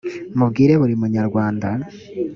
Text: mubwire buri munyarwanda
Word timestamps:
mubwire 0.37 0.73
buri 0.81 0.93
munyarwanda 1.01 1.69